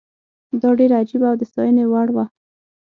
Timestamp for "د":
1.39-1.43